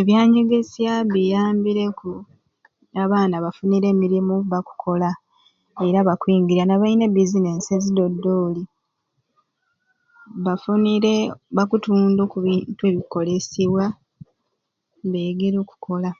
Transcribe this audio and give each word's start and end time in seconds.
Ebyanyegesya 0.00 0.92
biyambireku 1.12 2.10
abaana 3.02 3.36
bafunire 3.44 3.86
emirimu 3.94 4.36
bakola 4.52 5.10
era 5.86 5.98
bakwingirya 6.08 6.64
nbalina 6.66 7.04
e 7.08 7.12
business 7.16 7.64
ezidodoli 7.76 8.62
bafunire 10.44 11.14
bakutunda 11.56 12.20
oku 12.24 12.38
bintu 12.46 12.82
ebikukolesebwa 12.90 13.84
begere 15.10 15.56
okukola 15.64 16.10